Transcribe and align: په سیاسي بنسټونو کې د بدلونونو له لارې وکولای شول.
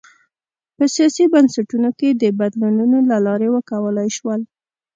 په 0.75 0.83
سیاسي 0.95 1.23
بنسټونو 1.33 1.89
کې 1.99 2.09
د 2.11 2.23
بدلونونو 2.39 2.97
له 3.11 3.17
لارې 3.25 3.47
وکولای 3.55 4.09
شول. 4.17 4.41